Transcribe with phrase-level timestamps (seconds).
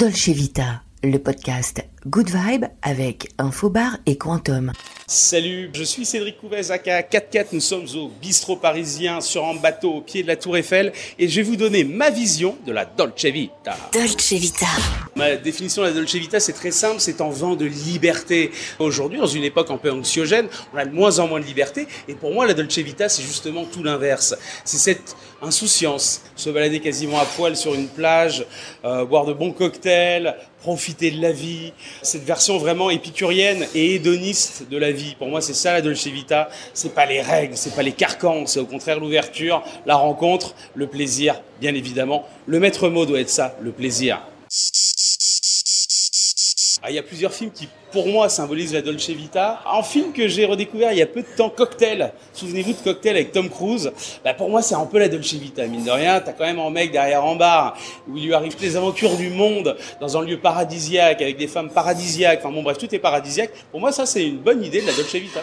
[0.00, 4.72] Dolce Vita, le podcast Good Vibe avec Infobar et Quantum.
[5.06, 7.46] Salut, je suis Cédric Couvez, aka 4-4.
[7.52, 11.28] Nous sommes au bistrot parisien sur un bateau au pied de la Tour Eiffel et
[11.28, 13.76] je vais vous donner ma vision de la Dolce Vita.
[13.92, 14.66] Dolce Vita.
[15.16, 18.50] Ma définition de la Dolce Vita, c'est très simple, c'est en vent de liberté.
[18.78, 21.86] Aujourd'hui, dans une époque un peu anxiogène, on a de moins en moins de liberté
[22.08, 24.36] et pour moi, la Dolce Vita, c'est justement tout l'inverse.
[24.64, 28.46] C'est cette insouciance, se balader quasiment à poil sur une plage,
[28.84, 31.72] euh, boire de bons cocktails, profiter de la vie,
[32.02, 35.14] cette version vraiment épicurienne et hédoniste de la vie.
[35.18, 36.48] Pour moi, c'est ça la Dolce Vita.
[36.74, 40.86] C'est pas les règles, c'est pas les carcans, c'est au contraire l'ouverture, la rencontre, le
[40.86, 42.26] plaisir, bien évidemment.
[42.46, 44.20] Le maître mot doit être ça, le plaisir.
[46.82, 49.60] Ah, il y a plusieurs films qui, pour moi, symbolisent la Dolce Vita.
[49.70, 52.12] Un film que j'ai redécouvert il y a peu de temps, Cocktail.
[52.32, 53.92] Souvenez-vous de Cocktail avec Tom Cruise.
[54.24, 55.66] Bah, pour moi, c'est un peu la Dolce Vita.
[55.66, 57.76] Mine de rien, t'as quand même un mec derrière en bar
[58.08, 61.70] où il lui arrive les aventures du monde dans un lieu paradisiaque avec des femmes
[61.70, 62.40] paradisiaques.
[62.42, 63.50] Enfin bon, bref, tout est paradisiaque.
[63.70, 65.42] Pour moi, ça, c'est une bonne idée de la Dolce Vita.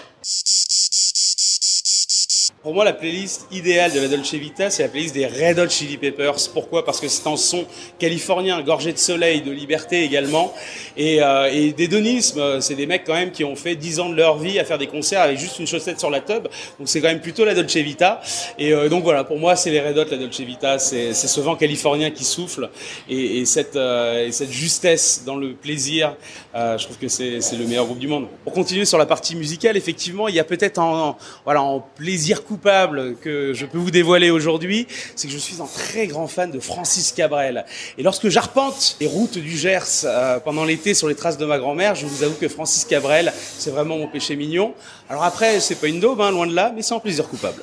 [2.67, 5.69] Pour moi, la playlist idéale de la Dolce Vita, c'est la playlist des Red Hot
[5.69, 6.49] Chili Peppers.
[6.53, 6.83] Pourquoi?
[6.83, 7.65] Parce que c'est un son
[7.97, 10.53] californien, gorgé de soleil, de liberté également,
[10.97, 12.59] et, euh, et d'hédonisme.
[12.59, 14.77] C'est des mecs quand même qui ont fait 10 ans de leur vie à faire
[14.77, 16.49] des concerts avec juste une chaussette sur la tub.
[16.77, 18.19] Donc c'est quand même plutôt la Dolce Vita.
[18.59, 20.77] Et euh, donc voilà, pour moi, c'est les Red Hot, la Dolce Vita.
[20.77, 22.69] C'est ce vent californien qui souffle
[23.09, 23.45] et,
[23.77, 26.17] euh, et cette justesse dans le plaisir.
[26.57, 28.27] Euh, je trouve que c'est le meilleur groupe du monde.
[28.43, 31.15] Pour continuer sur la partie musicale, effectivement, il y a peut-être en,
[31.45, 36.07] en, plaisir coupable que je peux vous dévoiler aujourd'hui, c'est que je suis un très
[36.07, 37.65] grand fan de Francis Cabrel.
[37.99, 41.59] Et lorsque j'arpente les routes du Gers euh, pendant l'été sur les traces de ma
[41.59, 44.73] grand-mère, je vous avoue que Francis Cabrel, c'est vraiment mon péché mignon.
[45.07, 47.61] Alors après, c'est pas une daube, hein, loin de là, mais c'est un plaisir coupable.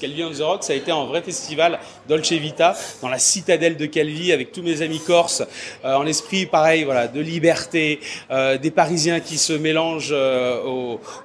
[0.00, 3.76] Calvi on the Rock, ça a été un vrai festival Dolce Vita dans la citadelle
[3.76, 5.42] de Calvi avec tous mes amis corses,
[5.84, 10.62] euh, en esprit pareil, de liberté, euh, des Parisiens qui se mélangent euh,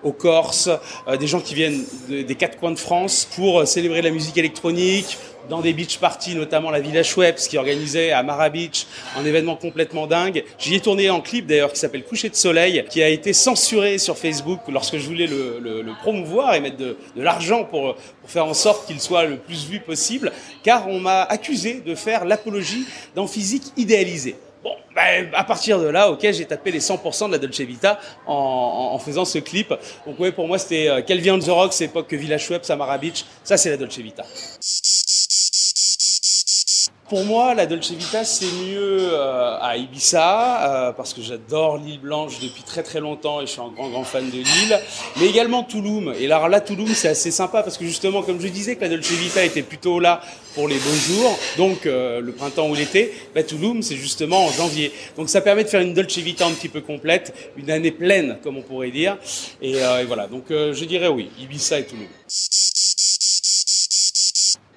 [0.04, 0.70] aux, Corses,
[1.20, 5.18] des gens qui viennent de, des quatre coins de France pour célébrer la musique électronique,
[5.50, 8.86] dans des beach parties, notamment la Villa Schweppes qui organisait à Mara Beach
[9.18, 10.44] un événement complètement dingue.
[10.60, 13.98] J'y ai tourné un clip d'ailleurs qui s'appelle Coucher de soleil, qui a été censuré
[13.98, 17.96] sur Facebook lorsque je voulais le, le, le promouvoir et mettre de, de l'argent pour,
[17.96, 20.32] pour faire en sorte qu'il soit le plus vu possible,
[20.64, 22.86] car on m'a accusé de faire l'apologie
[23.16, 24.36] d'un physique idéalisé.
[24.64, 28.00] Bon, ben, à partir de là, ok, j'ai tapé les 100% de la Dolce Vita
[28.26, 29.72] en, en, faisant ce clip.
[30.08, 33.26] Donc ouais, pour moi, c'était euh, Calvi on the Rocks, époque Villa Schweppes, Samara Beach.
[33.44, 34.24] Ça, c'est la Dolce Vita.
[37.08, 42.00] Pour moi, la Dolce Vita, c'est mieux euh, à Ibiza, euh, parce que j'adore l'île
[42.00, 44.80] Blanche depuis très très longtemps et je suis un grand grand fan de l'île,
[45.18, 46.16] mais également Touloum.
[46.20, 48.90] Et alors là, Touloum, c'est assez sympa parce que justement, comme je disais, que la
[48.90, 50.20] Dolce Vita était plutôt là
[50.56, 54.52] pour les beaux jours, donc euh, le printemps ou l'été, bah, Touloum, c'est justement en
[54.52, 54.92] janvier.
[55.16, 58.40] Donc ça permet de faire une Dolce Vita un petit peu complète, une année pleine,
[58.42, 59.18] comme on pourrait dire.
[59.62, 62.08] Et, euh, et voilà, donc euh, je dirais oui, Ibiza et Touloum.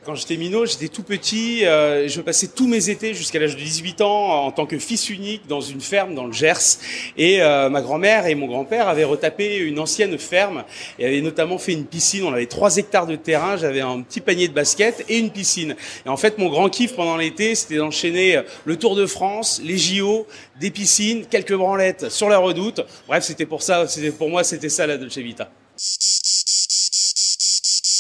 [0.08, 3.60] Quand j'étais minot, j'étais tout petit, euh, je passais tous mes étés jusqu'à l'âge de
[3.60, 6.78] 18 ans en tant que fils unique dans une ferme dans le Gers.
[7.19, 10.64] Et euh, ma grand-mère et mon grand-père avaient retapé une ancienne ferme
[10.98, 12.24] et avaient notamment fait une piscine.
[12.24, 15.76] On avait 3 hectares de terrain, j'avais un petit panier de basket et une piscine.
[16.06, 19.76] Et en fait, mon grand kiff pendant l'été, c'était d'enchaîner le Tour de France, les
[19.76, 20.26] JO,
[20.58, 22.80] des piscines, quelques branlettes sur la redoute.
[23.08, 25.50] Bref, c'était pour ça, c'était pour moi, c'était ça la Dolce Vita.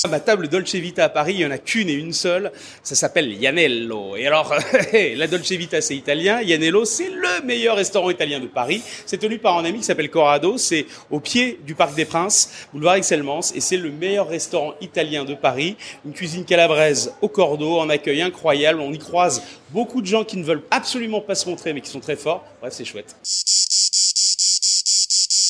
[0.06, 2.52] Ma table Dolce Vita à Paris, il n'y en a qu'une et une seule.
[2.84, 4.14] Ça s'appelle Yanello.
[4.16, 4.54] Et alors,
[4.92, 6.40] la Dolce Vita, c'est italien.
[6.40, 8.80] Yanello, c'est le meilleur restaurant italien de Paris.
[9.06, 10.56] C'est tenu par un ami qui s'appelle Corrado.
[10.56, 13.52] C'est au pied du Parc des Princes, boulevard Excellence.
[13.56, 15.76] Et c'est le meilleur restaurant italien de Paris.
[16.04, 18.78] Une cuisine calabraise au cordeau, un accueil incroyable.
[18.78, 21.90] On y croise beaucoup de gens qui ne veulent absolument pas se montrer, mais qui
[21.90, 22.44] sont très forts.
[22.60, 23.16] Bref, c'est chouette.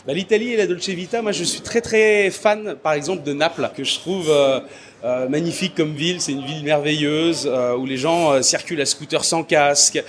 [0.06, 3.32] Bah, L'Italie et la Dolce Vita, moi je suis très très fan par exemple de
[3.32, 4.60] Naples, que je trouve euh,
[5.04, 6.20] euh, magnifique comme ville.
[6.20, 10.02] C'est une ville merveilleuse euh, où les gens euh, circulent à scooter sans casque,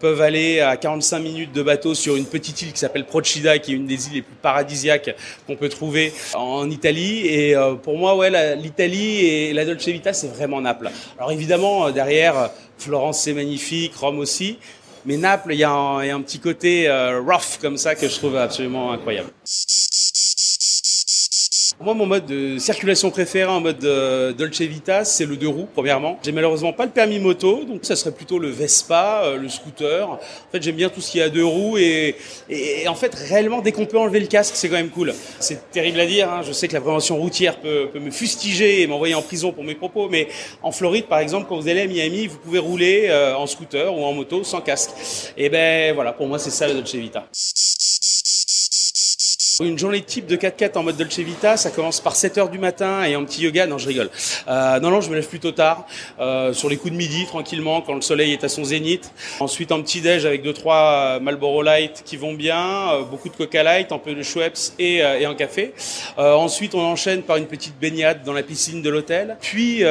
[0.00, 3.72] peuvent aller à 45 minutes de bateau sur une petite île qui s'appelle Procida, qui
[3.72, 5.14] est une des îles les plus paradisiaques
[5.46, 7.26] qu'on peut trouver en Italie.
[7.26, 10.90] Et pour moi, ouais, l'Italie et la Dolce Vita, c'est vraiment Naples.
[11.18, 14.58] Alors évidemment, derrière, Florence c'est magnifique, Rome aussi.
[15.06, 18.36] Mais Naples, il y, a un, petit côté euh, rough comme ça que je trouve
[18.36, 19.30] absolument incroyable.
[21.84, 25.68] Moi, mon mode de circulation préféré en mode euh, Dolce Vita, c'est le deux roues,
[25.74, 26.18] premièrement.
[26.24, 30.08] J'ai malheureusement pas le permis moto, donc ça serait plutôt le Vespa, euh, le scooter.
[30.08, 30.18] En
[30.50, 32.16] fait, j'aime bien tout ce qui a deux roues et,
[32.48, 35.12] et, en fait, réellement, dès qu'on peut enlever le casque, c'est quand même cool.
[35.40, 36.40] C'est terrible à dire, hein.
[36.42, 39.62] je sais que la prévention routière peut, peut me fustiger et m'envoyer en prison pour
[39.62, 40.28] mes propos, mais
[40.62, 43.94] en Floride, par exemple, quand vous allez à Miami, vous pouvez rouler euh, en scooter
[43.94, 44.88] ou en moto sans casque.
[45.36, 47.26] Et ben voilà, pour moi, c'est ça le Dolce Vita.
[49.60, 52.58] Une journée type de 4x4 en mode Dolce Vita, ça commence par 7 heures du
[52.58, 53.66] matin et en petit yoga.
[53.66, 54.10] Non, je rigole.
[54.48, 55.86] Euh, non, non, je me lève plutôt tard,
[56.18, 59.12] euh, sur les coups de midi, tranquillement, quand le soleil est à son zénith.
[59.38, 63.36] Ensuite, en petit déj avec deux trois Marlboro Light qui vont bien, euh, beaucoup de
[63.36, 65.72] Coca Light, un peu de Schweppes et, euh, et un café.
[66.18, 69.36] Euh, ensuite, on enchaîne par une petite baignade dans la piscine de l'hôtel.
[69.40, 69.84] Puis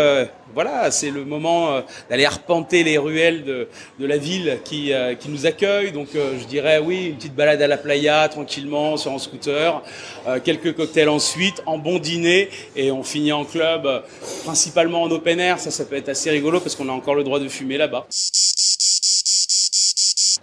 [0.53, 1.81] voilà, c'est le moment
[2.11, 3.67] d'aller arpenter les ruelles de,
[3.99, 5.91] de la ville qui, qui nous accueille.
[5.91, 10.39] Donc, je dirais oui, une petite balade à la playa, tranquillement, sur un scooter euh,
[10.43, 13.99] quelques cocktails ensuite, en bon dîner et on finit en club, euh,
[14.43, 15.59] principalement en open air.
[15.59, 18.07] Ça, ça peut être assez rigolo parce qu'on a encore le droit de fumer là-bas.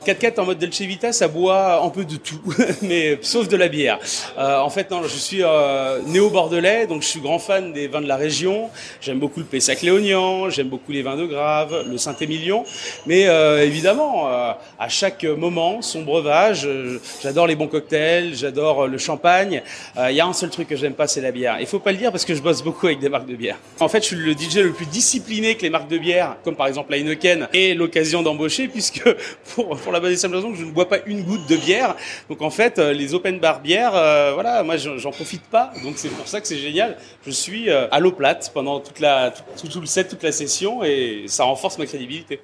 [0.06, 2.41] 4x4 en mode Dolce Vita, ça boit un peu de tout,
[2.82, 3.99] mais sauf de la bière.
[4.38, 8.00] Euh, en fait, non, je suis euh, néo-bordelais, donc je suis grand fan des vins
[8.00, 8.70] de la région.
[9.00, 12.64] J'aime beaucoup le Pessac léognan, j'aime beaucoup les vins de Grave, le Saint-Émilion.
[13.06, 18.87] Mais euh, évidemment, euh, à chaque moment, son breuvage, euh, j'adore les bons cocktails, j'adore
[18.87, 19.62] le champagne.
[19.97, 21.56] Il y a un seul truc que j'aime pas, c'est la bière.
[21.61, 23.58] Il faut pas le dire parce que je bosse beaucoup avec des marques de bière.
[23.81, 26.56] En fait, je suis le DJ le plus discipliné que les marques de bière, comme
[26.56, 29.02] par exemple la Heineken, et l'occasion d'embaucher, puisque
[29.55, 31.97] pour la bonne et simple raison que je ne bois pas une goutte de bière.
[32.29, 35.73] Donc en fait, euh, les open bar bières, euh, voilà, moi j'en profite pas.
[35.83, 36.97] Donc c'est pour ça que c'est génial.
[37.27, 40.85] Je suis euh, à l'eau plate pendant toute la, tout le set, toute la session,
[40.85, 42.41] et ça renforce ma crédibilité.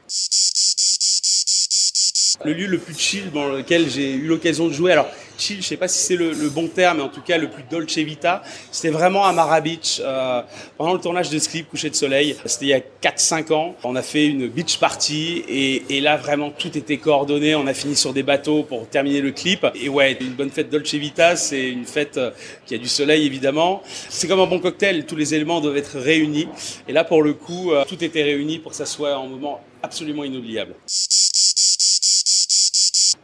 [2.44, 5.66] Le lieu le plus chill dans lequel j'ai eu l'occasion de jouer, alors chill, je
[5.66, 8.42] sais pas si c'est le, bon terme, mais en tout cas le plus dolce vita,
[8.70, 10.42] c'était vraiment à Mara Beach, euh,
[10.76, 12.36] pendant le tournage de Slip, Coucher de Soleil.
[12.44, 13.74] C'était il y a 4-5 ans.
[13.84, 17.54] On a fait une beach party et, et, là vraiment tout était coordonné.
[17.54, 19.66] On a fini sur des bateaux pour terminer le clip.
[19.74, 22.30] Et ouais, une bonne fête dolce vita, c'est une fête euh,
[22.66, 23.82] qui a du soleil évidemment.
[24.08, 26.48] C'est comme un bon cocktail, tous les éléments doivent être réunis.
[26.88, 29.60] Et là pour le coup, euh, tout était réuni pour que ça soit un moment
[29.82, 30.74] absolument inoubliable.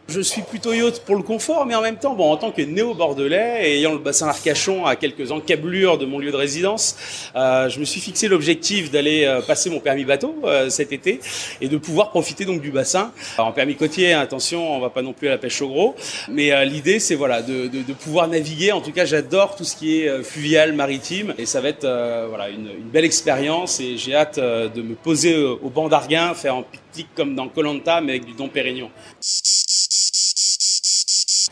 [0.08, 2.60] Je suis plutôt yacht pour le confort, mais en même temps, bon, en tant que
[2.60, 6.96] néo-bordelais, ayant le bassin Arcachon à quelques encablures de mon lieu de résidence,
[7.36, 11.20] euh, je me suis fixé l'objectif d'aller euh, passer mon permis bateau euh, cet été
[11.60, 13.12] et de pouvoir profiter donc du bassin.
[13.38, 15.94] Alors, en permis côtier, attention, on va pas non plus à la pêche au gros,
[16.28, 18.72] mais euh, l'idée c'est voilà de, de, de, pouvoir naviguer.
[18.72, 21.84] En tout cas, j'adore tout ce qui est euh, fluvial, maritime, et ça va être
[21.84, 23.80] euh, voilà une, une, belle expérience.
[23.80, 28.00] Et j'ai hâte de me poser au banc d'Arguin, faire un pique-nique comme dans Colanta,
[28.00, 28.90] mais avec du Dom Pérignon.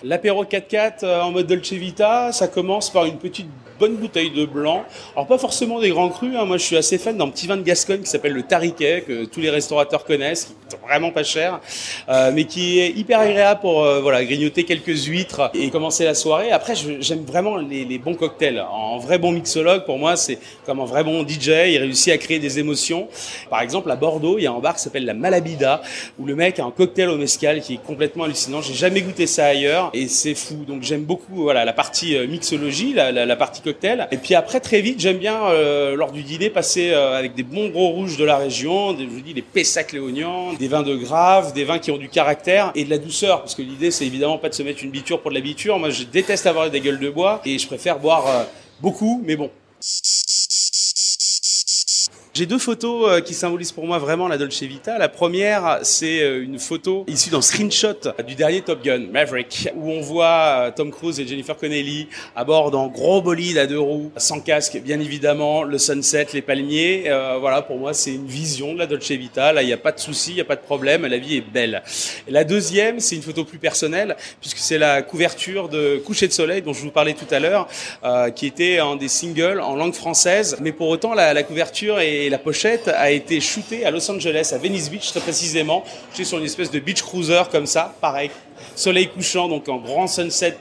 [0.03, 3.49] L'apéro 4x4 euh, en mode Dolce Vita, ça commence par une petite
[3.81, 4.85] bonne bouteille de blanc.
[5.17, 6.45] Alors pas forcément des grands crus, hein.
[6.45, 9.25] moi je suis assez fan d'un petit vin de Gascogne qui s'appelle le Tariquet, que
[9.25, 11.61] tous les restaurateurs connaissent, qui est vraiment pas cher,
[12.09, 16.15] euh, mais qui est hyper agréable pour euh, voilà grignoter quelques huîtres et commencer la
[16.15, 16.53] soirée.
[16.53, 18.61] Après j'aime vraiment les, les, bons cocktails.
[18.71, 22.19] En vrai bon mixologue, pour moi c'est comme un vrai bon DJ, il réussit à
[22.19, 23.09] créer des émotions.
[23.49, 25.81] Par exemple à Bordeaux, il y a un bar qui s'appelle la Malabida,
[26.19, 28.61] où le mec a un cocktail au mescal qui est complètement hallucinant.
[28.61, 30.65] J'ai jamais goûté ça ailleurs et c'est fou.
[30.67, 34.09] Donc j'aime beaucoup voilà la partie euh, mixologie, la, la, la, partie cocktail.
[34.11, 37.43] Et puis après très vite j'aime bien euh, lors du dîner passer euh, avec des
[37.43, 40.95] bons gros rouges de la région, des, je dis des Pessac léognan, des vins de
[40.97, 44.07] Grave, des vins qui ont du caractère et de la douceur parce que l'idée c'est
[44.07, 45.79] évidemment pas de se mettre une biture pour de la biture.
[45.79, 48.45] Moi je déteste avoir des gueules de bois et je préfère boire euh,
[48.81, 49.51] beaucoup mais bon.
[52.41, 54.97] J'ai deux photos euh, qui symbolisent pour moi vraiment la Dolce Vita.
[54.97, 59.91] La première, c'est euh, une photo issue d'un screenshot du dernier Top Gun, Maverick, où
[59.91, 63.79] on voit euh, Tom Cruise et Jennifer Connelly à bord d'un gros bolide à deux
[63.79, 67.05] roues, sans casque, bien évidemment, le sunset, les palmiers.
[67.09, 69.53] Euh, voilà, pour moi, c'est une vision de la Dolce Vita.
[69.53, 71.37] Là, il n'y a pas de souci, il n'y a pas de problème, la vie
[71.37, 71.83] est belle.
[72.27, 76.33] Et la deuxième, c'est une photo plus personnelle, puisque c'est la couverture de Coucher de
[76.33, 77.69] soleil dont je vous parlais tout à l'heure,
[78.03, 80.57] euh, qui était un des singles en langue française.
[80.63, 84.53] Mais pour autant, la, la couverture est la pochette a été shootée à Los Angeles,
[84.55, 85.85] à Venice Beach très précisément.
[86.13, 88.31] J'étais sur une espèce de beach cruiser comme ça, pareil,
[88.75, 90.57] soleil couchant, donc en grand sunset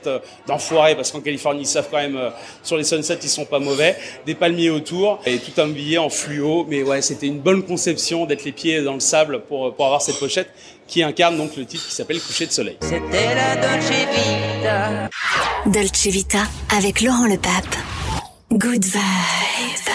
[0.46, 2.30] d'enfoiré, parce qu'en Californie, ils savent quand même, euh,
[2.62, 3.96] sur les sunsets, ils sont pas mauvais,
[4.26, 8.26] des palmiers autour, et tout un billet en fluo, mais ouais, c'était une bonne conception
[8.26, 10.50] d'être les pieds dans le sable pour, pour avoir cette pochette
[10.86, 12.76] qui incarne donc le titre qui s'appelle Coucher de soleil.
[12.82, 15.08] C'était la Dolce Vita.
[15.66, 16.42] Dolce Vita
[16.76, 17.76] avec Laurent Le Pape.
[18.50, 19.90] Good vibes.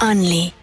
[0.00, 0.54] Only